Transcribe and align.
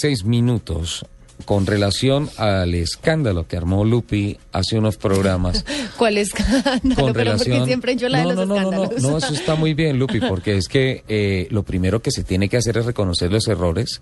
Seis 0.00 0.24
minutos 0.24 1.04
con 1.44 1.66
relación 1.66 2.30
al 2.36 2.74
escándalo 2.74 3.46
que 3.46 3.56
armó 3.56 3.84
Lupi 3.84 4.38
hace 4.52 4.78
unos 4.78 4.96
programas. 4.96 5.64
¿Cuál 5.96 6.18
escándalo? 6.18 6.94
Con 6.94 7.12
Pero 7.12 7.32
relación... 7.32 7.58
porque 7.58 7.66
siempre 7.66 7.96
yo 7.96 8.08
la 8.08 8.22
no, 8.22 8.30
de 8.30 8.36
los 8.36 8.48
no, 8.48 8.56
no, 8.56 8.70
no, 8.70 8.90
no, 8.98 9.18
eso 9.18 9.34
está 9.34 9.54
muy 9.54 9.74
bien, 9.74 9.98
Lupi, 9.98 10.20
porque 10.20 10.56
es 10.56 10.68
que 10.68 11.04
eh, 11.08 11.48
lo 11.50 11.62
primero 11.62 12.00
que 12.00 12.10
se 12.10 12.24
tiene 12.24 12.48
que 12.48 12.56
hacer 12.56 12.78
es 12.78 12.86
reconocer 12.86 13.32
los 13.32 13.46
errores 13.48 14.00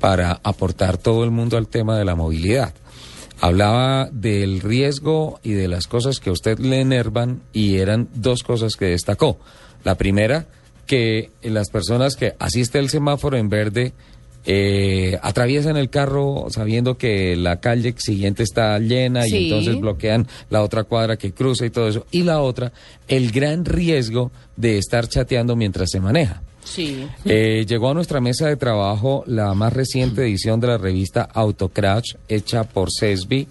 para 0.00 0.40
aportar 0.42 0.98
todo 0.98 1.24
el 1.24 1.30
mundo 1.30 1.56
al 1.56 1.68
tema 1.68 1.96
de 1.98 2.04
la 2.04 2.14
movilidad. 2.14 2.74
Hablaba 3.40 4.08
del 4.12 4.60
riesgo 4.60 5.40
y 5.42 5.52
de 5.52 5.66
las 5.66 5.88
cosas 5.88 6.20
que 6.20 6.30
a 6.30 6.32
usted 6.32 6.58
le 6.58 6.80
enervan 6.80 7.42
y 7.52 7.78
eran 7.78 8.08
dos 8.14 8.44
cosas 8.44 8.76
que 8.76 8.86
destacó. 8.86 9.38
La 9.82 9.96
primera, 9.96 10.46
que 10.86 11.30
las 11.42 11.70
personas 11.70 12.14
que 12.16 12.34
asiste 12.38 12.78
el 12.78 12.88
semáforo 12.88 13.36
en 13.36 13.48
verde 13.48 13.94
eh, 14.44 15.18
atraviesan 15.22 15.76
el 15.76 15.88
carro 15.90 16.46
sabiendo 16.50 16.96
que 16.98 17.36
la 17.36 17.60
calle 17.60 17.94
siguiente 17.98 18.42
está 18.42 18.78
llena 18.78 19.22
Sí. 19.22 19.36
y 19.36 19.44
entonces 19.44 19.80
bloquean 19.80 20.26
la 20.50 20.62
otra 20.62 20.84
cuadra 20.84 21.16
que 21.16 21.32
cruza 21.32 21.64
y 21.66 21.70
todo 21.70 21.88
eso. 21.88 22.06
Y 22.10 22.22
la 22.24 22.40
otra, 22.40 22.72
el 23.08 23.30
gran 23.30 23.64
riesgo 23.64 24.32
de 24.56 24.78
estar 24.78 25.06
chateando 25.08 25.54
mientras 25.56 25.90
se 25.90 26.00
maneja. 26.00 26.42
Sí. 26.64 27.06
Eh, 27.24 27.64
llegó 27.68 27.90
a 27.90 27.94
nuestra 27.94 28.20
mesa 28.20 28.46
de 28.48 28.56
trabajo 28.56 29.24
la 29.26 29.52
más 29.54 29.72
reciente 29.72 30.22
edición 30.22 30.60
de 30.60 30.68
la 30.68 30.78
revista 30.78 31.22
Autocrash, 31.32 32.14
hecha 32.28 32.64
por 32.64 32.88
CESBI, 32.96 33.48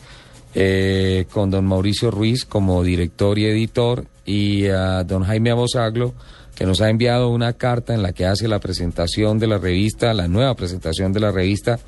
eh, 0.55 1.25
con 1.31 1.49
don 1.49 1.65
Mauricio 1.65 2.11
Ruiz 2.11 2.45
como 2.45 2.83
director 2.83 3.37
y 3.39 3.45
editor, 3.45 4.05
y 4.25 4.67
a 4.67 5.03
don 5.03 5.23
Jaime 5.23 5.51
Abosaglo, 5.51 6.13
que 6.61 6.67
nos 6.67 6.79
ha 6.79 6.89
enviado 6.91 7.29
una 7.29 7.53
carta 7.53 7.95
en 7.95 8.03
la 8.03 8.13
que 8.13 8.27
hace 8.27 8.47
la 8.47 8.59
presentación 8.59 9.39
de 9.39 9.47
la 9.47 9.57
revista, 9.57 10.13
la 10.13 10.27
nueva 10.27 10.53
presentación 10.53 11.11
de 11.11 11.19
la 11.19 11.31
revista. 11.31 11.79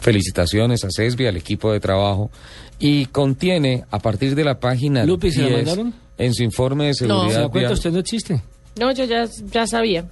Felicitaciones 0.00 0.84
a 0.84 0.88
CESBI, 0.90 1.26
al 1.26 1.36
equipo 1.36 1.70
de 1.70 1.80
trabajo, 1.80 2.30
y 2.78 3.04
contiene, 3.06 3.84
a 3.90 3.98
partir 3.98 4.34
de 4.34 4.42
la 4.42 4.58
página 4.58 5.04
Lupi, 5.04 5.30
¿se 5.30 5.42
la 5.42 5.48
10, 5.48 5.56
mandaron? 5.66 5.94
en 6.16 6.32
su 6.32 6.42
informe 6.44 6.84
de 6.84 6.88
No. 6.92 6.94
¿Se 6.94 7.04
seguridad 7.06 7.40
da 7.42 7.48
cuenta? 7.50 7.58
vial- 7.68 7.72
Usted 7.74 7.92
no 7.92 7.98
existe. 7.98 8.42
No, 8.80 8.90
yo 8.92 9.04
ya, 9.04 9.28
ya 9.52 9.66
sabía. 9.66 10.06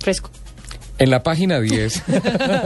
Fresco. 0.00 0.30
En 0.98 1.10
la 1.10 1.22
página 1.22 1.60
10 1.60 2.02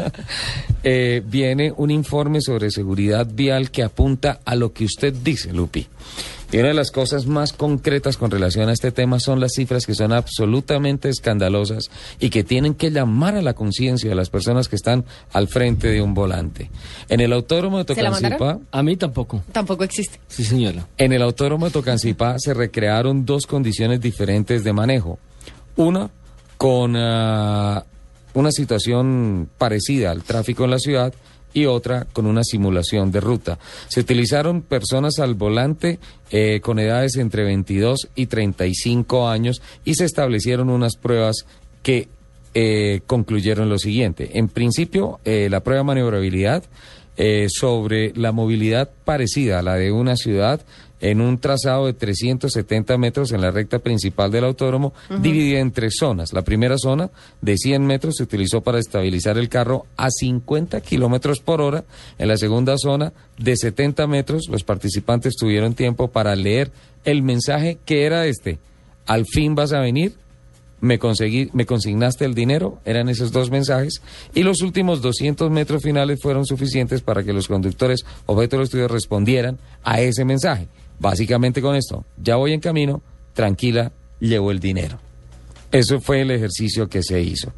eh, 0.85 1.23
viene 1.27 1.73
un 1.77 1.91
informe 1.91 2.41
sobre 2.41 2.71
seguridad 2.71 3.27
vial 3.31 3.73
que 3.73 3.83
apunta 3.83 4.39
a 4.45 4.55
lo 4.55 4.73
que 4.73 4.85
usted 4.85 5.13
dice, 5.13 5.53
Lupi. 5.53 5.89
Y 6.53 6.59
una 6.59 6.69
de 6.69 6.75
las 6.75 6.91
cosas 6.91 7.27
más 7.27 7.55
concretas 7.55 8.19
con 8.19 8.31
relación 8.31 8.69
a 8.69 8.75
este 8.75 8.93
tema 8.93 9.19
son 9.19 9.41
las 9.41 9.53
cifras 9.55 9.87
que 9.87 9.95
son 9.95 10.13
absolutamente 10.13 11.09
escandalosas 11.09 11.91
y 12.21 12.29
que 12.29 12.45
tienen 12.45 12.75
que 12.75 12.91
llamar 12.91 13.37
a 13.37 13.43
la 13.43 13.55
conciencia 13.55 14.11
de 14.11 14.15
las 14.15 14.29
personas 14.29 14.69
que 14.69 14.77
están 14.77 15.07
al 15.33 15.49
frente 15.49 15.89
de 15.89 16.03
un 16.03 16.13
volante. 16.13 16.71
En 17.09 17.21
el 17.21 17.33
autódromo 17.33 17.83
de 17.83 17.95
¿Se 17.95 18.03
la 18.03 18.11
Tocancipá? 18.11 18.59
A 18.71 18.83
mí 18.83 18.97
tampoco. 18.97 19.43
Tampoco 19.51 19.83
existe. 19.83 20.21
Sí, 20.29 20.45
señora. 20.45 20.87
en 20.99 21.15
el 21.15 21.23
autódromo 21.23 21.65
de 21.65 21.73
Tocancipá 21.73 22.39
se 22.39 22.53
recrearon 22.53 23.25
dos 23.25 23.47
condiciones 23.47 24.03
diferentes 24.03 24.63
de 24.63 24.75
manejo. 24.75 25.19
Una 25.77 26.11
con 26.59 26.95
ah, 26.97 27.83
una 28.35 28.53
situación 28.53 29.49
parecida 29.57 30.11
al 30.11 30.23
tráfico 30.23 30.65
en 30.65 30.71
la 30.71 30.79
ciudad 30.79 31.15
y 31.55 31.67
otra 31.67 32.07
con 32.13 32.27
una 32.27 32.45
simulación 32.45 33.11
de 33.11 33.21
ruta. 33.21 33.59
Se 33.89 34.01
utilizaron 34.01 34.63
personas 34.63 35.19
al 35.19 35.35
volante 35.35 35.99
eh, 36.31 36.61
con 36.61 36.79
edades 36.79 37.17
entre 37.17 37.45
22 37.45 38.09
y 38.15 38.27
35 38.27 39.29
años 39.29 39.63
y 39.85 39.95
se 39.95 40.05
establecieron 40.05 40.71
unas 40.71 40.97
pruebas 40.97 41.47
que 41.83 42.09
eh, 42.55 43.01
concluyeron 43.07 43.69
lo 43.69 43.79
siguiente. 43.79 44.39
En 44.39 44.49
principio, 44.49 45.21
eh, 45.25 45.49
la 45.51 45.61
prueba 45.61 45.81
de 45.81 45.87
maniobrabilidad 45.87 46.65
sobre 47.49 48.13
la 48.17 48.33
movilidad 48.33 48.91
parecida 49.05 49.59
a 49.59 49.63
la 49.63 49.77
de 49.77 49.93
una 49.93 50.17
ciudad 50.17 50.63
en 51.03 51.21
un 51.21 51.39
trazado 51.39 51.87
de 51.87 51.93
370 51.93 52.97
metros 52.97 53.33
en 53.33 53.41
la 53.41 53.51
recta 53.51 53.81
principal 53.81 54.31
del 54.31 54.45
autódromo, 54.45 54.95
dividida 55.21 55.59
en 55.59 55.73
tres 55.73 55.97
zonas. 55.99 56.33
La 56.33 56.43
primera 56.43 56.79
zona 56.79 57.11
de 57.41 57.59
100 57.59 57.85
metros 57.85 58.15
se 58.17 58.23
utilizó 58.23 58.63
para 58.63 58.79
estabilizar 58.79 59.37
el 59.37 59.49
carro 59.49 59.85
a 59.97 60.11
50 60.11 60.81
kilómetros 60.81 61.41
por 61.41 61.61
hora. 61.61 61.85
En 62.19 62.29
la 62.29 62.37
segunda 62.37 62.79
zona 62.79 63.13
de 63.37 63.57
70 63.57 64.07
metros, 64.07 64.49
los 64.49 64.63
participantes 64.63 65.35
tuvieron 65.35 65.75
tiempo 65.75 66.09
para 66.09 66.37
leer 66.37 66.71
el 67.05 67.23
mensaje 67.23 67.79
que 67.85 68.07
era 68.07 68.27
este. 68.27 68.59
Al 69.07 69.27
fin 69.27 69.57
vas 69.57 69.73
a 69.73 69.81
venir, 69.81 70.15
me 70.81 71.01
conseguí, 71.01 71.51
me 71.53 71.67
consignaste 71.67 72.25
el 72.25 72.35
dinero, 72.35 72.79
eran 72.85 73.09
esos 73.09 73.33
dos 73.33 73.51
mensajes, 73.51 74.03
y 74.35 74.45
los 74.45 74.63
últimos 74.63 75.03
200 75.03 75.51
metros 75.51 75.83
finales 75.83 76.21
fueron 76.23 76.47
suficientes 76.47 77.03
para 77.03 77.25
que 77.25 77.33
los 77.33 77.49
conductores 77.49 78.05
objeto 78.27 78.57
del 78.57 78.65
estudio 78.65 78.87
respondieran 78.87 79.59
a 79.83 80.01
ese 80.01 80.25
mensaje. 80.25 80.69
Básicamente 81.03 81.61
con 81.61 81.75
esto, 81.75 82.05
ya 82.17 82.37
voy 82.37 82.53
en 82.53 82.61
camino, 82.61 83.03
tranquila, 83.33 83.91
llevo 84.21 84.53
el 84.53 84.61
dinero. 84.61 85.01
Eso 85.73 86.01
fue 86.01 86.21
el 86.21 86.31
ejercicio 86.31 86.87
que 86.87 87.03
se 87.03 87.23
hizo. 87.23 87.51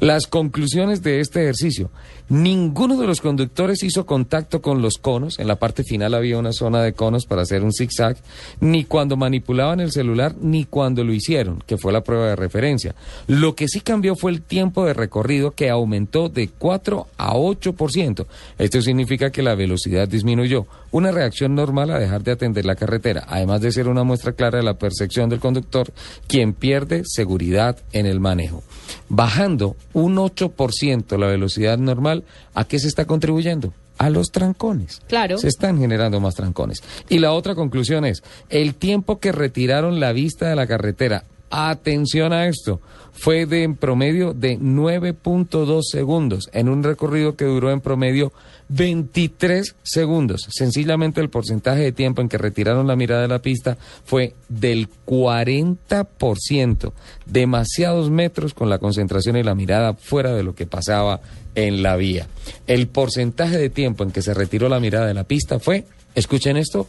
Las 0.00 0.26
conclusiones 0.26 1.02
de 1.02 1.20
este 1.20 1.42
ejercicio. 1.42 1.90
Ninguno 2.30 2.96
de 2.96 3.06
los 3.06 3.20
conductores 3.20 3.82
hizo 3.82 4.06
contacto 4.06 4.62
con 4.62 4.80
los 4.80 4.94
conos. 4.96 5.38
En 5.38 5.48
la 5.48 5.56
parte 5.56 5.84
final 5.84 6.14
había 6.14 6.38
una 6.38 6.52
zona 6.52 6.82
de 6.82 6.94
conos 6.94 7.26
para 7.26 7.42
hacer 7.42 7.62
un 7.62 7.72
zigzag. 7.72 8.16
Ni 8.60 8.84
cuando 8.84 9.18
manipulaban 9.18 9.80
el 9.80 9.92
celular, 9.92 10.34
ni 10.40 10.64
cuando 10.64 11.04
lo 11.04 11.12
hicieron, 11.12 11.62
que 11.66 11.76
fue 11.76 11.92
la 11.92 12.02
prueba 12.02 12.28
de 12.28 12.36
referencia. 12.36 12.94
Lo 13.26 13.54
que 13.54 13.68
sí 13.68 13.80
cambió 13.80 14.16
fue 14.16 14.30
el 14.30 14.40
tiempo 14.40 14.86
de 14.86 14.94
recorrido 14.94 15.50
que 15.50 15.68
aumentó 15.68 16.30
de 16.30 16.48
4 16.48 17.06
a 17.18 17.34
8%. 17.34 18.26
Esto 18.58 18.80
significa 18.80 19.30
que 19.30 19.42
la 19.42 19.54
velocidad 19.54 20.08
disminuyó. 20.08 20.66
Una 20.90 21.12
reacción 21.12 21.54
normal 21.54 21.90
a 21.90 21.98
dejar 21.98 22.22
de 22.22 22.32
atender 22.32 22.64
la 22.64 22.76
carretera, 22.76 23.24
además 23.28 23.60
de 23.60 23.72
ser 23.72 23.88
una 23.88 24.04
muestra 24.04 24.32
clara 24.32 24.56
de 24.56 24.64
la 24.64 24.78
percepción 24.78 25.28
del 25.28 25.38
conductor, 25.38 25.92
quien 26.26 26.54
pierde 26.54 27.02
seguridad 27.04 27.57
en 27.92 28.06
el 28.06 28.20
manejo. 28.20 28.62
Bajando 29.08 29.76
un 29.92 30.16
8% 30.16 31.18
la 31.18 31.26
velocidad 31.26 31.78
normal, 31.78 32.24
¿a 32.54 32.64
qué 32.64 32.78
se 32.78 32.88
está 32.88 33.06
contribuyendo? 33.06 33.72
A 33.98 34.10
los 34.10 34.30
trancones. 34.30 35.02
Claro. 35.08 35.38
Se 35.38 35.48
están 35.48 35.78
generando 35.78 36.20
más 36.20 36.34
trancones. 36.34 36.82
Y 37.08 37.18
la 37.18 37.32
otra 37.32 37.54
conclusión 37.54 38.04
es, 38.04 38.22
el 38.48 38.74
tiempo 38.74 39.18
que 39.18 39.32
retiraron 39.32 39.98
la 39.98 40.12
vista 40.12 40.48
de 40.48 40.56
la 40.56 40.68
carretera, 40.68 41.24
atención 41.50 42.32
a 42.32 42.46
esto, 42.46 42.80
fue 43.12 43.46
de 43.46 43.64
en 43.64 43.74
promedio 43.74 44.32
de 44.32 44.58
9.2 44.58 45.82
segundos 45.82 46.48
en 46.52 46.68
un 46.68 46.84
recorrido 46.84 47.34
que 47.34 47.44
duró 47.44 47.72
en 47.72 47.80
promedio 47.80 48.32
23 48.68 49.74
segundos. 49.82 50.46
Sencillamente 50.50 51.20
el 51.20 51.30
porcentaje 51.30 51.82
de 51.82 51.92
tiempo 51.92 52.22
en 52.22 52.28
que 52.28 52.38
retiraron 52.38 52.86
la 52.86 52.94
mirada 52.96 53.22
de 53.22 53.28
la 53.28 53.40
pista 53.40 53.76
fue 54.04 54.34
del 54.48 54.88
40%. 55.06 56.92
Demasiados 57.26 58.10
metros 58.10 58.54
con 58.54 58.70
la 58.70 58.78
concentración 58.78 59.36
y 59.36 59.42
la 59.42 59.56
mirada 59.56 59.94
fuera 59.94 60.32
de 60.34 60.44
lo 60.44 60.54
que 60.54 60.66
pasaba 60.66 61.20
en 61.54 61.82
la 61.82 61.96
vía. 61.96 62.28
El 62.66 62.86
porcentaje 62.86 63.58
de 63.58 63.70
tiempo 63.70 64.04
en 64.04 64.12
que 64.12 64.22
se 64.22 64.34
retiró 64.34 64.68
la 64.68 64.80
mirada 64.80 65.06
de 65.06 65.14
la 65.14 65.24
pista 65.24 65.58
fue, 65.58 65.86
escuchen 66.14 66.56
esto, 66.56 66.86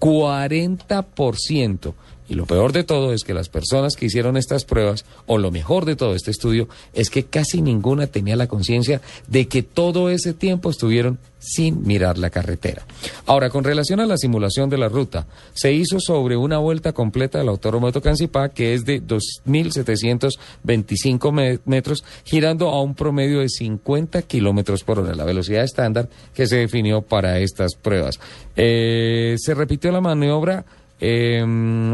40%. 0.00 1.94
Y 2.30 2.34
lo 2.34 2.46
peor 2.46 2.72
de 2.72 2.84
todo 2.84 3.12
es 3.12 3.24
que 3.24 3.34
las 3.34 3.50
personas 3.50 3.96
que 3.96 4.06
hicieron 4.06 4.38
estas 4.38 4.64
pruebas, 4.64 5.04
o 5.26 5.36
lo 5.36 5.50
mejor 5.50 5.84
de 5.84 5.96
todo 5.96 6.14
este 6.14 6.30
estudio, 6.30 6.68
es 6.94 7.10
que 7.10 7.24
casi 7.24 7.60
ninguna 7.60 8.06
tenía 8.06 8.36
la 8.36 8.46
conciencia 8.46 9.02
de 9.26 9.48
que 9.48 9.62
todo 9.62 10.08
ese 10.10 10.32
tiempo 10.32 10.70
estuvieron 10.70 11.18
sin 11.40 11.82
mirar 11.86 12.18
la 12.18 12.30
carretera. 12.30 12.86
Ahora, 13.26 13.50
con 13.50 13.64
relación 13.64 13.98
a 13.98 14.06
la 14.06 14.16
simulación 14.18 14.70
de 14.70 14.78
la 14.78 14.88
ruta, 14.88 15.26
se 15.54 15.72
hizo 15.72 15.98
sobre 15.98 16.36
una 16.36 16.58
vuelta 16.58 16.92
completa 16.92 17.38
del 17.38 17.48
Autódromo 17.48 17.86
de 17.86 17.94
Tocancipá, 17.94 18.50
que 18.50 18.74
es 18.74 18.84
de 18.84 19.02
2.725 19.02 21.32
me- 21.32 21.58
metros, 21.64 22.04
girando 22.24 22.68
a 22.68 22.82
un 22.82 22.94
promedio 22.94 23.40
de 23.40 23.48
50 23.48 24.22
kilómetros 24.22 24.84
por 24.84 24.98
hora, 25.00 25.14
la 25.14 25.24
velocidad 25.24 25.64
estándar 25.64 26.08
que 26.34 26.46
se 26.46 26.56
definió 26.56 27.02
para 27.02 27.38
estas 27.40 27.74
pruebas. 27.74 28.20
Eh, 28.56 29.36
se 29.38 29.54
repitió 29.54 29.90
la 29.92 30.00
maniobra 30.00 30.64
eh, 31.00 31.44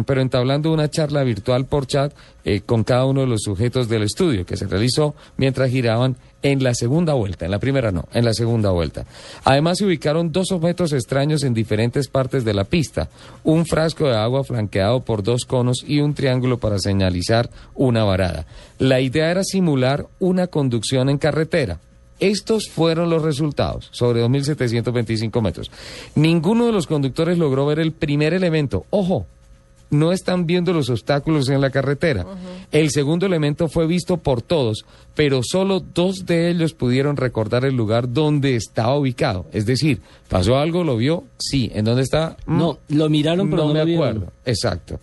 pero 0.07 0.21
entablando 0.21 0.73
una 0.73 0.91
charla 0.91 1.23
virtual 1.23 1.67
por 1.67 1.87
chat 1.87 2.13
eh, 2.45 2.61
con 2.61 2.85
cada 2.85 3.07
uno 3.07 3.23
de 3.23 3.27
los 3.27 3.43
sujetos 3.43 3.89
del 3.89 4.03
estudio 4.03 4.45
que 4.47 4.57
se 4.57 4.67
realizó 4.67 5.15
mientras 5.37 5.71
giraban 5.71 6.17
en 6.43 6.63
la 6.63 6.75
segunda 6.75 7.15
vuelta, 7.15 7.45
en 7.45 7.51
la 7.51 7.59
primera 7.59 7.91
no, 7.91 8.07
en 8.13 8.25
la 8.25 8.33
segunda 8.33 8.71
vuelta. 8.71 9.05
Además 9.45 9.79
se 9.79 9.87
ubicaron 9.87 10.31
dos 10.31 10.53
objetos 10.53 10.93
extraños 10.93 11.43
en 11.43 11.55
diferentes 11.55 12.09
partes 12.09 12.45
de 12.45 12.55
la 12.55 12.65
pista, 12.65 13.09
un 13.43 13.67
frasco 13.67 14.07
de 14.07 14.17
agua 14.17 14.45
flanqueado 14.45 15.01
por 15.01 15.23
dos 15.23 15.45
conos 15.45 15.85
y 15.87 16.01
un 16.01 16.15
triángulo 16.15 16.59
para 16.59 16.79
señalizar 16.79 17.51
una 17.75 18.05
varada. 18.05 18.47
La 18.79 19.01
idea 19.01 19.31
era 19.31 19.43
simular 19.43 20.07
una 20.21 20.47
conducción 20.47 21.09
en 21.09 21.19
carretera. 21.19 21.81
Estos 22.21 22.69
fueron 22.69 23.11
los 23.11 23.23
resultados 23.23 23.89
sobre 23.93 24.25
2.725 24.25 25.43
metros. 25.43 25.71
Ninguno 26.15 26.67
de 26.67 26.73
los 26.73 26.87
conductores 26.87 27.39
logró 27.39 27.67
ver 27.67 27.79
el 27.79 27.93
primer 27.93 28.33
elemento. 28.35 28.87
Ojo, 28.91 29.27
no 29.89 30.11
están 30.13 30.47
viendo 30.47 30.73
los 30.73 30.91
obstáculos 30.91 31.49
en 31.49 31.61
la 31.61 31.71
carretera. 31.71 32.27
El 32.73 32.91
segundo 32.91 33.27
elemento 33.27 33.69
fue 33.69 33.87
visto 33.87 34.17
por 34.17 34.43
todos, 34.43 34.85
pero 35.15 35.43
solo 35.45 35.79
dos 35.79 36.27
de 36.27 36.51
ellos 36.51 36.73
pudieron 36.75 37.17
recordar 37.17 37.65
el 37.65 37.77
lugar 37.77 38.13
donde 38.13 38.57
estaba 38.57 38.99
ubicado. 38.99 39.47
Es 39.53 39.65
decir, 39.65 40.01
¿pasó 40.29 40.57
algo? 40.57 40.83
¿Lo 40.83 40.97
vio? 40.97 41.23
Sí. 41.39 41.71
¿En 41.73 41.85
dónde 41.85 42.03
está? 42.03 42.37
Mm, 42.47 42.59
No, 42.59 42.79
lo 42.89 43.09
miraron, 43.09 43.49
pero 43.49 43.63
no, 43.67 43.73
me 43.75 43.79
lo 43.81 43.85
vieron. 43.87 44.09
acuerdo. 44.09 44.33
Exacto. 44.45 44.99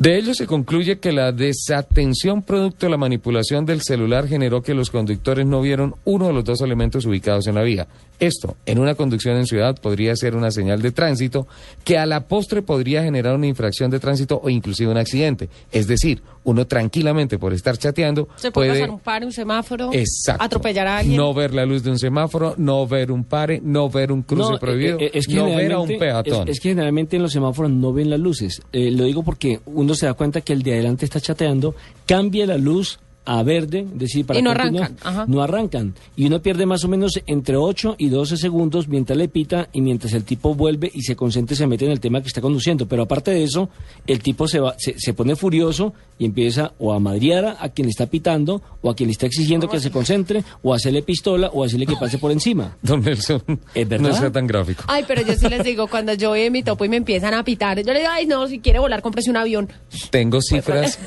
De 0.00 0.16
ello 0.16 0.32
se 0.32 0.46
concluye 0.46 0.98
que 0.98 1.12
la 1.12 1.30
desatención 1.30 2.40
producto 2.40 2.86
de 2.86 2.90
la 2.90 2.96
manipulación 2.96 3.66
del 3.66 3.82
celular 3.82 4.26
generó 4.26 4.62
que 4.62 4.72
los 4.72 4.88
conductores 4.88 5.44
no 5.44 5.60
vieron 5.60 5.94
uno 6.06 6.28
de 6.28 6.32
los 6.32 6.42
dos 6.42 6.62
elementos 6.62 7.04
ubicados 7.04 7.46
en 7.48 7.56
la 7.56 7.62
vía. 7.62 7.86
Esto, 8.18 8.56
en 8.64 8.78
una 8.78 8.94
conducción 8.94 9.36
en 9.36 9.46
ciudad, 9.46 9.76
podría 9.78 10.16
ser 10.16 10.36
una 10.36 10.50
señal 10.50 10.80
de 10.80 10.92
tránsito 10.92 11.46
que 11.84 11.98
a 11.98 12.06
la 12.06 12.28
postre 12.28 12.62
podría 12.62 13.02
generar 13.02 13.34
una 13.34 13.46
infracción 13.46 13.90
de 13.90 14.00
tránsito 14.00 14.40
o 14.42 14.48
inclusive 14.48 14.90
un 14.90 14.96
accidente. 14.96 15.50
Es 15.70 15.86
decir, 15.86 16.22
uno 16.44 16.66
tranquilamente 16.66 17.38
por 17.38 17.52
estar 17.52 17.76
chateando 17.76 18.28
Se 18.36 18.50
puede, 18.50 18.70
pasar 18.70 18.90
un 18.90 19.00
par, 19.00 19.24
un 19.24 19.32
semáforo, 19.32 19.90
Exacto. 19.92 20.42
atropellar 20.42 20.86
a 20.86 20.98
alguien. 20.98 21.16
No 21.16 21.34
ver 21.34 21.52
la 21.52 21.66
luz 21.66 21.82
de 21.82 21.90
un 21.90 21.98
semáforo, 21.98 22.54
no 22.56 22.86
ver 22.86 23.10
un 23.12 23.24
pare, 23.24 23.60
no 23.62 23.90
ver 23.90 24.12
un 24.12 24.22
cruce 24.22 24.52
No, 24.52 24.58
prohibido, 24.58 24.98
eh, 24.98 25.06
eh, 25.06 25.10
es 25.14 25.26
que 25.26 25.34
no 25.34 25.46
ver 25.56 25.72
a 25.72 25.78
un 25.78 25.98
peatón. 25.98 26.48
Es, 26.48 26.56
es 26.56 26.60
que 26.60 26.70
generalmente 26.70 27.16
en 27.16 27.22
los 27.22 27.32
semáforos 27.32 27.70
no 27.70 27.92
ven 27.92 28.08
las 28.10 28.20
luces. 28.20 28.62
Eh, 28.72 28.90
lo 28.90 29.04
digo 29.04 29.22
porque 29.22 29.60
uno 29.66 29.89
se 29.94 30.06
da 30.06 30.14
cuenta 30.14 30.40
que 30.40 30.52
el 30.52 30.62
de 30.62 30.74
adelante 30.74 31.04
está 31.04 31.20
chateando, 31.20 31.74
cambia 32.06 32.46
la 32.46 32.58
luz 32.58 32.98
a 33.24 33.42
verde, 33.42 33.86
es 33.92 33.98
decir, 33.98 34.24
para 34.26 34.38
Y 34.38 34.42
no 34.42 34.50
arrancan, 34.50 34.96
ajá. 35.02 35.24
no 35.28 35.42
arrancan. 35.42 35.94
Y 36.16 36.26
uno 36.26 36.40
pierde 36.42 36.66
más 36.66 36.84
o 36.84 36.88
menos 36.88 37.20
entre 37.26 37.56
8 37.56 37.96
y 37.98 38.08
12 38.08 38.36
segundos 38.36 38.88
mientras 38.88 39.16
le 39.16 39.28
pita 39.28 39.68
y 39.72 39.82
mientras 39.82 40.12
el 40.14 40.24
tipo 40.24 40.54
vuelve 40.54 40.90
y 40.92 41.02
se 41.02 41.14
concentra 41.16 41.54
y 41.54 41.56
se 41.58 41.66
mete 41.66 41.84
en 41.84 41.92
el 41.92 42.00
tema 42.00 42.20
que 42.22 42.28
está 42.28 42.40
conduciendo. 42.40 42.86
Pero 42.88 43.02
aparte 43.02 43.30
de 43.30 43.44
eso, 43.44 43.68
el 44.06 44.20
tipo 44.22 44.48
se, 44.48 44.58
va, 44.60 44.74
se, 44.78 44.98
se 44.98 45.12
pone 45.14 45.36
furioso 45.36 45.92
y 46.18 46.24
empieza 46.24 46.72
o 46.78 46.92
a 46.92 46.98
madrear 46.98 47.56
a, 47.60 47.68
quien 47.68 47.86
le 47.86 47.90
está 47.90 48.06
pitando 48.06 48.62
o 48.82 48.90
a 48.90 48.96
quien 48.96 49.08
le 49.08 49.12
está 49.12 49.26
exigiendo 49.26 49.68
que 49.68 49.80
se 49.80 49.90
concentre 49.90 50.42
o 50.62 50.72
a 50.72 50.76
hacerle 50.76 51.02
pistola 51.02 51.48
o 51.52 51.62
a 51.62 51.66
hacerle 51.66 51.86
que 51.86 51.96
pase 51.96 52.18
por 52.18 52.32
encima. 52.32 52.76
Don 52.82 53.00
Nelson, 53.02 53.42
¿Es 53.74 53.88
verdad? 53.88 54.08
no 54.10 54.14
sea 54.16 54.32
tan 54.32 54.46
gráfico. 54.46 54.82
Ay, 54.88 55.04
pero 55.06 55.22
yo 55.22 55.34
sí 55.34 55.48
les 55.48 55.62
digo, 55.62 55.86
cuando 55.88 56.14
yo 56.14 56.30
voy 56.30 56.40
en 56.40 56.52
mi 56.52 56.62
topo 56.62 56.84
y 56.84 56.88
me 56.88 56.96
empiezan 56.96 57.34
a 57.34 57.44
pitar, 57.44 57.78
yo 57.84 57.92
le 57.92 58.00
digo, 58.00 58.10
ay, 58.12 58.26
no, 58.26 58.46
si 58.48 58.58
quiere 58.60 58.78
volar, 58.78 59.02
cómprese 59.02 59.30
un 59.30 59.36
avión. 59.36 59.68
Tengo 60.10 60.40
cifras. 60.42 60.98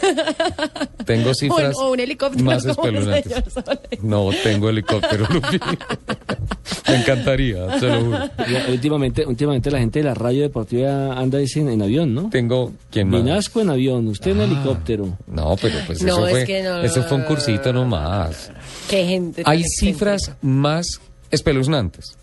tengo 1.06 1.34
cifras. 1.34 1.76
O- 1.78 1.88
o 1.88 1.92
un 1.92 2.00
helicóptero, 2.04 2.44
Más 2.46 2.66
espeluznantes. 2.66 3.34
No 4.02 4.30
tengo 4.44 4.70
helicóptero, 4.70 5.26
Lupi. 5.30 5.60
Me 6.88 6.96
encantaría, 6.98 7.80
se 7.80 7.88
lo 7.88 8.02
juro. 8.02 8.20
Ya, 8.38 8.66
últimamente, 8.70 9.26
últimamente 9.26 9.72
la 9.72 9.80
gente 9.80 10.00
de 10.00 10.06
la 10.06 10.14
radio 10.14 10.42
deportiva 10.42 11.14
anda 11.18 11.38
dicen 11.40 11.70
en 11.70 11.82
avión, 11.82 12.14
¿no? 12.14 12.30
Tengo. 12.30 12.74
¿Quién 12.92 13.10
más? 13.10 13.24
Vinasco 13.24 13.62
en 13.62 13.70
avión, 13.70 14.08
usted 14.08 14.32
en 14.32 14.42
helicóptero. 14.42 15.18
No, 15.28 15.56
pero 15.62 15.76
pues 15.86 16.02
No, 16.04 16.14
eso 16.14 16.28
es 16.28 16.32
fue. 16.34 16.46
que 16.46 16.64
no. 16.64 16.82
Eso 16.82 17.04
fue 17.04 17.18
un 17.18 17.24
cursito 17.24 17.72
nomás. 17.74 18.52
Qué 18.90 19.06
gente. 19.06 19.44
Hay 19.46 19.64
cifras 19.64 20.34
más 20.42 20.86
espeluznantes. 21.32 22.18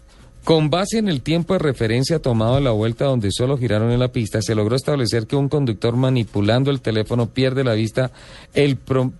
Con 0.44 0.70
base 0.70 0.98
en 0.98 1.08
el 1.08 1.20
tiempo 1.20 1.52
de 1.52 1.58
referencia 1.58 2.18
tomado 2.18 2.56
en 2.58 2.64
la 2.64 2.70
vuelta 2.70 3.04
donde 3.04 3.30
solo 3.30 3.58
giraron 3.58 3.92
en 3.92 4.00
la 4.00 4.08
pista, 4.08 4.40
se 4.40 4.54
logró 4.54 4.74
establecer 4.74 5.26
que 5.26 5.36
un 5.36 5.50
conductor 5.50 5.96
manipulando 5.96 6.70
el 6.70 6.80
teléfono 6.80 7.26
pierde 7.26 7.62
la 7.62 7.74
vista, 7.74 8.10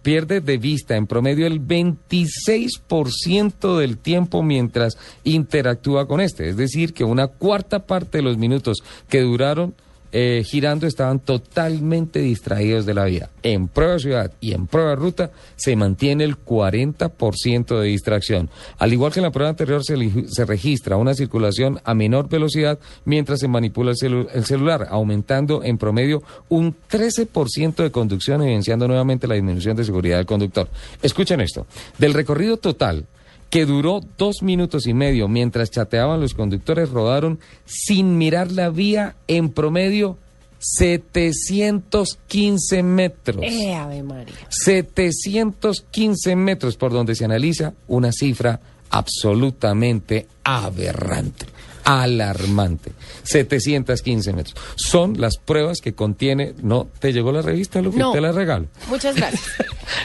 pierde 0.03 0.41
de 0.41 0.57
vista 0.57 0.97
en 0.97 1.07
promedio 1.07 1.47
el 1.47 1.61
26% 1.61 3.79
del 3.79 3.99
tiempo 3.99 4.43
mientras 4.43 4.97
interactúa 5.23 6.09
con 6.09 6.23
este. 6.23 6.49
Es 6.49 6.57
decir, 6.57 6.95
que 6.95 7.05
una 7.05 7.27
cuarta 7.29 7.87
parte 7.87 8.17
de 8.19 8.25
los 8.25 8.39
minutos 8.39 8.79
que 9.09 9.21
duraron 9.21 9.75
eh, 10.13 10.43
girando 10.45 10.87
estaban 10.87 11.21
totalmente 11.21 12.21
distraídos 12.21 12.87
de 12.87 12.95
la 12.95 13.05
vida. 13.05 13.31
En 13.43 13.69
prueba 13.69 13.99
ciudad 13.99 14.33
y 14.41 14.53
en 14.53 14.67
prueba 14.67 14.95
ruta 14.95 15.31
se 15.57 15.77
mantiene 15.77 16.25
el 16.25 16.37
40% 16.37 17.81
de 17.81 17.87
distracción. 17.87 18.51
Al 18.79 18.93
igual 18.93 19.13
que 19.13 19.21
en 19.21 19.25
la 19.25 19.31
prueba 19.31 19.51
anterior 19.51 19.85
se, 19.85 19.97
se 20.27 20.45
registra 20.45 20.97
una 20.97 21.15
circulación 21.15 21.81
a 21.85 21.95
menor 21.95 22.29
velocidad 22.29 22.79
mientras 23.05 23.41
se 23.41 23.49
manipula 23.49 23.93
el, 24.01 24.27
el 24.33 24.45
celular, 24.45 24.89
aumentando 24.91 25.63
en 25.63 25.79
promedio 25.79 26.23
un 26.49 26.75
13% 26.91 27.77
de 27.77 27.91
conducción, 27.91 28.43
evidenciando 28.43 28.89
nuevamente 28.89 29.27
la 29.27 29.35
disminución 29.35 29.77
de 29.77 29.85
seguridad 29.85 30.17
del 30.17 30.27
conductor. 30.27 30.69
Escuchen 31.03 31.41
esto. 31.41 31.67
Del 31.99 32.15
recorrido 32.15 32.57
total 32.57 33.07
que 33.51 33.67
duró 33.67 34.01
dos 34.17 34.43
minutos 34.43 34.87
y 34.87 34.95
medio 34.95 35.29
mientras 35.29 35.71
chateaban 35.71 36.21
los 36.21 36.33
conductores, 36.35 36.91
rodaron 36.91 37.41
sin 37.67 38.17
mirar 38.17 38.53
la 38.53 38.71
vía 38.71 39.17
en 39.27 39.51
promedio 39.51 40.17
715 40.61 42.83
metros. 42.83 43.45
Eh, 43.45 43.75
Ave 43.75 44.03
María. 44.03 44.35
715 44.49 46.37
metros 46.37 46.77
por 46.77 46.93
donde 46.93 47.15
se 47.15 47.25
analiza 47.25 47.73
una 47.89 48.13
cifra 48.13 48.61
absolutamente 48.91 50.27
aberrante, 50.45 51.47
alarmante. 51.85 52.93
715 53.23 54.33
metros. 54.33 54.55
Son 54.77 55.21
las 55.21 55.37
pruebas 55.39 55.79
que 55.81 55.95
contiene... 55.95 56.55
¿No 56.63 56.89
te 56.99 57.13
llegó 57.13 57.33
la 57.33 57.43
revista, 57.43 57.81
Lupi? 57.81 57.99
No. 57.99 58.13
Te 58.13 58.21
la 58.21 58.33
regalo. 58.33 58.67
Muchas 58.89 59.15
gracias. 59.17 59.43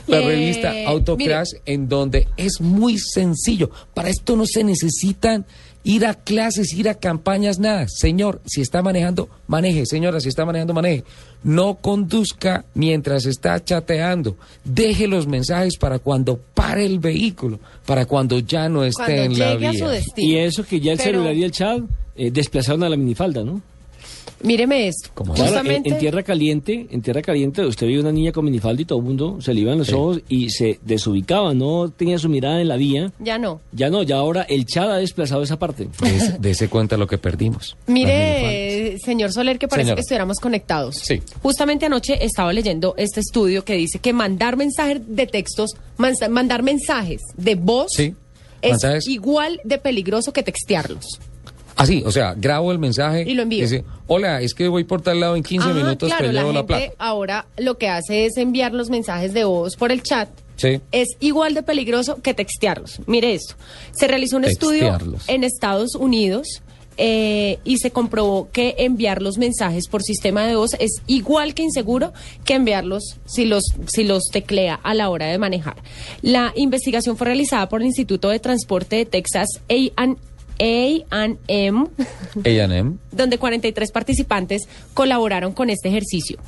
La 0.08 0.20
Eh, 0.20 0.26
revista 0.26 0.74
Autocrash, 0.88 1.50
en 1.66 1.88
donde 1.90 2.28
es 2.38 2.62
muy 2.62 2.98
sencillo. 2.98 3.70
Para 3.94 4.10
esto 4.10 4.36
no 4.36 4.46
se 4.46 4.64
necesitan 4.64 5.46
ir 5.84 6.06
a 6.06 6.16
clases, 6.16 6.74
ir 6.74 6.90
a 6.90 6.96
campañas, 6.96 7.60
nada. 7.60 7.86
Señor, 7.88 8.42
si 8.46 8.62
está 8.62 8.82
manejando, 8.82 9.30
maneje. 9.48 9.86
Señora, 9.86 10.20
si 10.20 10.30
está 10.30 10.44
manejando, 10.46 10.74
maneje. 10.74 11.04
No 11.46 11.76
conduzca 11.76 12.66
mientras 12.74 13.26
está 13.26 13.64
chateando. 13.64 14.36
Deje 14.64 15.08
los 15.08 15.28
mensajes 15.28 15.78
para 15.78 16.00
cuando 16.00 16.38
pare 16.38 16.86
el 16.86 17.00
vehículo, 17.00 17.60
para 17.86 18.06
cuando 18.06 18.40
ya 18.40 18.68
no 18.68 18.84
esté 18.84 19.04
Cuando 19.04 19.24
en 19.24 19.40
la 19.40 19.52
a 19.52 19.56
vía. 19.56 19.74
su 19.74 19.86
destino. 19.88 20.28
Y 20.28 20.38
eso 20.40 20.66
que 20.66 20.80
ya 20.80 20.92
el 20.94 20.98
Pero- 20.98 21.12
celular 21.12 21.36
y 21.36 21.44
el 21.44 21.52
chat 21.52 21.80
eh, 22.18 22.32
desplazaron 22.32 22.84
a 22.84 22.90
la 22.90 22.98
minifalda, 22.98 23.44
¿no? 23.44 23.62
Míreme 24.44 24.88
esto. 24.88 25.10
¿Cómo? 25.14 25.34
Claro, 25.34 25.50
en, 25.52 25.56
Justamente. 25.58 25.90
en 25.90 25.98
tierra 25.98 26.24
caliente, 26.24 26.88
en 26.92 27.02
tierra 27.02 27.22
caliente, 27.22 27.66
usted 27.66 27.88
vio 27.88 28.02
una 28.02 28.12
niña 28.12 28.32
con 28.32 28.46
minifalda 28.46 28.82
y 28.82 28.86
todo 28.86 29.00
el 29.00 29.06
mundo 29.06 29.38
se 29.42 29.54
le 29.54 29.62
iban 29.62 29.78
los 29.78 29.92
ojos 29.94 30.22
y 30.30 30.50
se 30.50 30.80
desubicaba, 30.84 31.54
no 31.54 31.90
tenía 31.90 32.20
su 32.20 32.30
mirada 32.30 32.62
en 32.62 32.68
la 32.68 32.76
vía. 32.76 33.12
Ya 33.20 33.38
no. 33.38 33.62
Ya 33.72 33.90
no, 33.90 34.04
ya 34.04 34.18
ahora 34.18 34.44
el 34.44 34.66
chat 34.66 34.90
ha 34.90 34.98
desplazado 34.98 35.42
esa 35.44 35.58
parte. 35.58 35.88
Des- 36.02 36.40
Dese 36.42 36.68
cuenta 36.70 36.98
lo 36.98 37.08
que 37.08 37.18
perdimos. 37.18 37.76
Mire, 37.88 38.98
señor 39.00 39.32
Soler, 39.32 39.58
que 39.58 39.68
parece 39.68 39.86
Señora. 39.86 39.96
que 39.96 40.02
estuviéramos 40.02 40.40
conectados. 40.40 40.96
Sí. 40.98 41.22
Justamente 41.42 41.86
anoche 41.86 42.24
estaba 42.24 42.52
leyendo 42.54 42.94
este 42.98 43.20
estudio 43.22 43.64
que 43.64 43.74
dice 43.76 44.00
que 44.00 44.14
mandar 44.14 44.58
mensajes 44.58 45.02
de 45.08 45.28
textos, 45.28 45.72
man- 45.98 46.14
mandar 46.30 46.62
mensajes 46.64 47.22
de 47.38 47.56
voz 47.56 47.94
Sí, 47.94 48.14
es 48.62 48.72
mensajes. 48.72 49.08
igual 49.08 49.60
de 49.64 49.78
peligroso 49.78 50.34
que 50.34 50.44
textearlos. 50.44 51.20
Así, 51.76 52.04
o 52.06 52.12
sea, 52.12 52.34
grabo 52.38 52.72
el 52.72 52.80
mensaje 52.80 53.24
Y 53.28 53.34
lo 53.34 53.44
envío. 53.44 53.64
Dice, 53.64 53.84
hola, 54.08 54.42
es 54.42 54.54
que 54.54 54.68
voy 54.68 54.84
por 54.84 55.02
tal 55.02 55.20
lado 55.20 55.36
en 55.36 55.44
15 55.44 55.66
Ajá, 55.66 55.74
minutos, 55.74 56.10
claro, 56.10 56.28
te 56.28 56.34
llevo 56.34 56.54
la, 56.54 56.66
plata. 56.66 56.94
ahora 56.98 57.48
lo 57.58 57.78
que 57.78 57.90
hace 57.90 58.26
es 58.26 58.38
enviar 58.38 58.74
los 58.74 58.90
mensajes 58.90 59.34
de 59.34 59.44
voz 59.44 59.76
por 59.76 59.92
el 59.92 60.02
chat. 60.02 60.30
Sí. 60.56 60.80
Es 60.92 61.10
igual 61.20 61.54
de 61.54 61.64
peligroso 61.64 62.22
que 62.22 62.34
textearlos. 62.34 63.02
Mire 63.08 63.34
esto. 63.34 63.56
Se 63.92 64.08
realizó 64.08 64.38
un 64.38 64.46
estudio 64.46 64.98
en 65.28 65.44
Estados 65.44 65.96
Unidos 65.96 66.62
eh, 66.98 67.60
y 67.66 67.78
se 67.80 67.92
comprobó 67.92 68.50
que 68.52 68.76
enviar 68.78 69.22
los 69.22 69.38
mensajes 69.38 69.90
por 69.90 70.02
sistema 70.02 70.48
de 70.48 70.56
voz 70.56 70.76
es 70.80 71.02
igual 71.08 71.54
que 71.54 71.64
inseguro 71.64 72.14
que 72.46 72.54
enviarlos 72.54 73.18
si 73.26 73.44
los, 73.44 73.66
si 73.88 74.06
los 74.06 74.30
teclea 74.32 74.76
a 74.76 74.94
la 74.94 75.10
hora 75.10 75.26
de 75.26 75.38
manejar. 75.38 75.76
La 76.22 76.54
investigación 76.56 77.18
fue 77.18 77.26
realizada 77.26 77.68
por 77.68 77.82
el 77.82 77.88
Instituto 77.88 78.30
de 78.30 78.40
Transporte 78.40 78.96
de 78.96 79.06
Texas 79.06 79.50
A&M 79.70 80.16
A&M. 80.60 81.88
donde 83.12 83.38
43 83.38 83.92
participantes 83.92 84.64
colaboraron 84.94 85.54
con 85.54 85.70
este 85.70 85.90
ejercicio. 85.90 86.40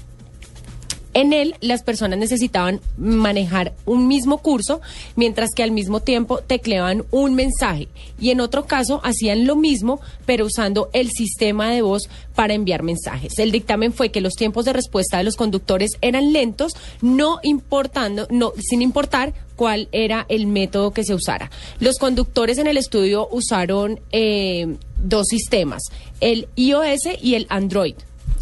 En 1.18 1.34
él, 1.34 1.56
las 1.62 1.82
personas 1.82 2.20
necesitaban 2.20 2.80
manejar 2.96 3.74
un 3.86 4.08
mismo 4.08 4.38
curso, 4.38 4.82
mientras 5.16 5.50
que 5.56 5.64
al 5.64 5.72
mismo 5.72 6.00
tiempo 6.00 6.42
tecleaban 6.42 7.06
un 7.10 7.34
mensaje. 7.34 7.88
Y 8.20 8.30
en 8.30 8.40
otro 8.40 8.68
caso, 8.68 9.02
hacían 9.04 9.48
lo 9.48 9.56
mismo, 9.56 10.00
pero 10.28 10.46
usando 10.46 10.92
el 10.94 11.10
sistema 11.10 11.72
de 11.72 11.82
voz 11.82 12.04
para 12.36 12.54
enviar 12.54 12.84
mensajes. 12.84 13.40
El 13.40 13.52
dictamen 13.52 13.94
fue 13.94 14.12
que 14.12 14.22
los 14.22 14.34
tiempos 14.34 14.66
de 14.66 14.74
respuesta 14.74 15.18
de 15.18 15.24
los 15.24 15.38
conductores 15.38 15.94
eran 16.02 16.34
lentos, 16.34 16.74
no 17.02 17.40
importando, 17.42 18.28
no, 18.30 18.54
sin 18.60 18.84
importar 18.84 19.34
cuál 19.58 19.90
era 19.92 20.26
el 20.30 20.48
método 20.48 20.92
que 20.92 21.04
se 21.04 21.14
usara. 21.14 21.52
Los 21.82 21.98
conductores 21.98 22.58
en 22.60 22.68
el 22.68 22.78
estudio 22.78 23.28
usaron 23.30 24.00
eh, 24.14 24.78
dos 24.96 25.26
sistemas, 25.28 25.84
el 26.22 26.48
iOS 26.56 27.10
y 27.22 27.36
el 27.36 27.48
Android. 27.50 27.96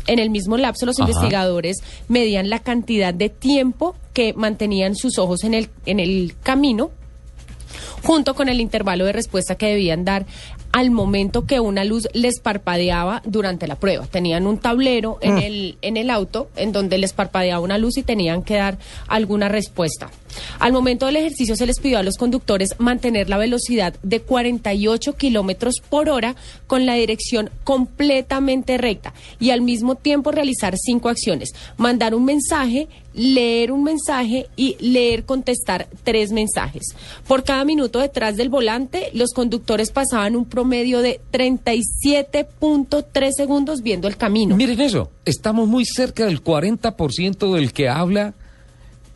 En 0.05 0.19
el 0.19 0.29
mismo 0.29 0.57
lapso, 0.57 0.85
los 0.85 0.99
Ajá. 0.99 1.09
investigadores 1.09 1.77
medían 2.07 2.51
la 2.51 2.59
cantidad 2.59 3.11
de 3.11 3.29
tiempo 3.29 3.95
que 4.13 4.33
mantenían 4.33 4.95
sus 4.95 5.17
ojos 5.17 5.43
en 5.43 5.55
el, 5.55 5.69
en 5.87 5.99
el 5.99 6.35
camino 6.43 6.91
junto 8.03 8.35
con 8.35 8.49
el 8.49 8.61
intervalo 8.61 9.05
de 9.05 9.13
respuesta 9.13 9.55
que 9.55 9.67
debían 9.67 10.05
dar 10.05 10.27
al 10.71 10.91
momento 10.91 11.45
que 11.45 11.59
una 11.59 11.83
luz 11.85 12.07
les 12.13 12.39
parpadeaba 12.39 13.21
durante 13.25 13.65
la 13.65 13.75
prueba. 13.77 14.05
Tenían 14.07 14.45
un 14.45 14.57
tablero 14.57 15.17
en, 15.21 15.37
el, 15.37 15.77
en 15.81 15.97
el 15.97 16.09
auto 16.09 16.49
en 16.55 16.71
donde 16.71 16.97
les 16.97 17.13
parpadeaba 17.13 17.61
una 17.61 17.77
luz 17.77 17.97
y 17.97 18.03
tenían 18.03 18.43
que 18.43 18.55
dar 18.55 18.77
alguna 19.07 19.47
respuesta. 19.47 20.11
Al 20.59 20.73
momento 20.73 21.05
del 21.05 21.15
ejercicio 21.17 21.55
se 21.55 21.65
les 21.65 21.79
pidió 21.79 21.99
a 21.99 22.03
los 22.03 22.17
conductores 22.17 22.75
mantener 22.79 23.29
la 23.29 23.37
velocidad 23.37 23.93
de 24.03 24.21
48 24.21 25.13
kilómetros 25.13 25.75
por 25.89 26.09
hora 26.09 26.35
con 26.67 26.85
la 26.85 26.95
dirección 26.95 27.49
completamente 27.63 28.77
recta 28.77 29.13
y 29.39 29.51
al 29.51 29.61
mismo 29.61 29.95
tiempo 29.95 30.31
realizar 30.31 30.75
cinco 30.77 31.07
acciones: 31.09 31.53
mandar 31.77 32.15
un 32.15 32.25
mensaje, 32.25 32.87
leer 33.13 33.71
un 33.71 33.83
mensaje 33.83 34.47
y 34.55 34.75
leer 34.79 35.25
contestar 35.25 35.87
tres 36.03 36.31
mensajes. 36.31 36.95
Por 37.27 37.43
cada 37.43 37.65
minuto 37.65 37.99
detrás 37.99 38.37
del 38.37 38.49
volante, 38.49 39.09
los 39.13 39.33
conductores 39.33 39.91
pasaban 39.91 40.35
un 40.35 40.45
promedio 40.45 41.01
de 41.01 41.19
37.3 41.31 43.31
segundos 43.31 43.81
viendo 43.81 44.07
el 44.07 44.17
camino. 44.17 44.55
Miren 44.55 44.81
eso, 44.81 45.11
estamos 45.25 45.67
muy 45.67 45.85
cerca 45.85 46.25
del 46.25 46.43
40% 46.43 47.53
del 47.53 47.73
que 47.73 47.89
habla. 47.89 48.33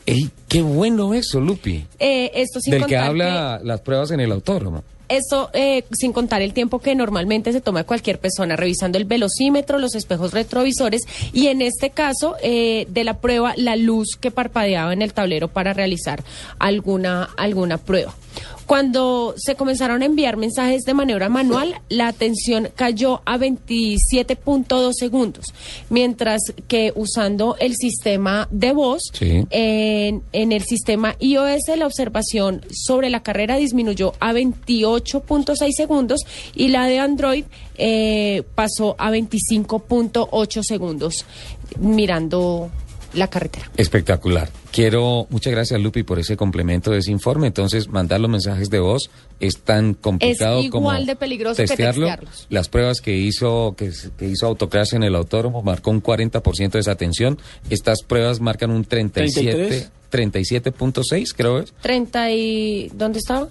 ¡Ey, 0.10 0.28
qué 0.48 0.64
bueno 0.64 1.14
eso, 1.14 1.40
Lupi! 1.40 1.86
Eh, 2.00 2.32
esto 2.34 2.60
sin 2.60 2.72
del 2.72 2.88
que 2.88 2.98
habla 2.98 3.62
las 3.64 3.82
pruebas 3.82 4.10
en 4.10 4.20
el 4.20 4.32
autódromo. 4.32 4.84
Esto 5.08 5.52
eh, 5.54 5.84
sin 5.92 6.14
contar 6.14 6.42
el 6.42 6.54
tiempo 6.54 6.80
que 6.80 6.96
normalmente 6.96 7.52
se 7.52 7.62
toma 7.62 7.84
cualquier 7.84 8.20
persona 8.20 8.56
revisando 8.56 8.98
el 8.98 9.06
velocímetro, 9.06 9.78
los 9.78 9.94
espejos 9.94 10.34
retrovisores 10.34 11.02
y 11.32 11.48
en 11.48 11.62
este 11.62 11.92
caso 11.92 12.38
eh, 12.42 12.88
de 12.90 13.04
la 13.04 13.20
prueba 13.20 13.54
la 13.56 13.76
luz 13.76 14.18
que 14.20 14.32
parpadeaba 14.32 14.94
en 14.94 15.04
el 15.04 15.14
tablero 15.14 15.48
para 15.48 15.74
realizar 15.74 16.24
alguna 16.58 17.24
alguna 17.38 17.78
prueba. 17.78 18.16
Cuando 18.66 19.34
se 19.38 19.56
comenzaron 19.56 20.02
a 20.02 20.06
enviar 20.06 20.38
mensajes 20.38 20.84
de 20.84 20.94
manera 20.94 21.28
manual, 21.30 21.82
la 21.90 22.08
atención 22.08 22.70
cayó 22.76 23.22
a 23.26 23.38
27.2 23.38 24.94
segundos, 24.94 25.46
mientras 25.90 26.42
que 26.68 26.94
usando 26.96 27.56
el 27.60 27.76
sistema 27.76 28.48
de 28.52 28.74
voz, 28.74 29.02
Sí. 29.14 29.44
en, 29.50 30.24
en 30.34 30.52
el 30.52 30.64
sistema 30.64 31.16
iOS 31.20 31.62
la 31.78 31.86
observación 31.88 32.62
sobre 32.72 33.10
la 33.10 33.24
carrera 33.24 33.58
disminuyó 33.58 34.14
a 34.20 34.34
28.6 34.34 35.72
segundos 35.76 36.22
y 36.56 36.68
la 36.70 36.86
de 36.86 37.00
Android 37.00 37.46
eh, 37.76 38.44
pasó 38.56 38.96
a 39.00 39.10
25.8 39.12 40.64
segundos 40.64 41.26
mirando 41.80 42.70
la 43.14 43.30
carretera. 43.30 43.70
Espectacular. 43.78 44.50
Quiero, 44.72 45.28
muchas 45.30 45.52
gracias 45.52 45.80
Lupi 45.82 46.04
por 46.04 46.20
ese 46.20 46.38
complemento 46.38 46.92
de 46.92 47.00
ese 47.00 47.12
informe. 47.12 47.48
Entonces, 47.48 47.88
mandar 47.88 48.20
los 48.20 48.30
mensajes 48.30 48.70
de 48.70 48.80
voz 48.80 49.10
es 49.40 49.60
tan 49.60 49.94
complicado 49.94 50.60
Es 50.60 50.70
como 50.70 50.92
igual 50.92 51.06
de 51.06 51.16
peligroso 51.16 51.56
que 51.58 51.68
testearlo. 51.68 52.08
textearlos. 52.08 52.48
Las 52.50 52.70
pruebas 52.70 53.02
que 53.02 53.16
hizo 53.18 53.76
que, 53.78 53.92
que 54.18 54.26
hizo 54.26 54.46
Autocrash 54.48 54.94
en 54.94 55.04
el 55.04 55.16
autódromo 55.16 55.62
marcó 55.62 55.92
un 55.92 56.04
40% 56.04 56.72
de 56.72 56.80
desatención. 56.80 57.40
Estas 57.70 58.04
pruebas 58.04 58.40
marcan 58.42 58.72
un 58.72 58.86
37 58.86 59.90
37.6, 60.12 61.34
creo 61.36 61.60
es. 61.60 61.74
30 61.82 62.32
y 62.32 62.92
¿dónde 62.96 63.20
estaba? 63.20 63.48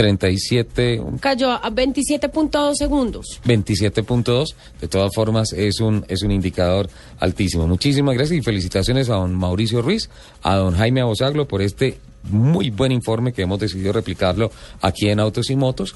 37 0.00 0.98
un 0.98 1.18
Cayó 1.18 1.50
a 1.50 1.70
27.2 1.70 2.74
segundos. 2.74 3.38
27.2. 3.44 4.54
De 4.80 4.88
todas 4.88 5.14
formas, 5.14 5.52
es 5.52 5.78
un, 5.80 6.06
es 6.08 6.22
un 6.22 6.30
indicador 6.30 6.88
altísimo. 7.18 7.66
Muchísimas 7.66 8.14
gracias 8.14 8.38
y 8.38 8.42
felicitaciones 8.42 9.10
a 9.10 9.16
don 9.16 9.34
Mauricio 9.34 9.82
Ruiz, 9.82 10.08
a 10.42 10.56
don 10.56 10.74
Jaime 10.74 11.02
Abosaglo 11.02 11.46
por 11.46 11.60
este 11.60 11.98
muy 12.30 12.70
buen 12.70 12.92
informe 12.92 13.34
que 13.34 13.42
hemos 13.42 13.58
decidido 13.60 13.92
replicarlo 13.92 14.50
aquí 14.80 15.08
en 15.08 15.20
Autos 15.20 15.50
y 15.50 15.56
Motos. 15.56 15.94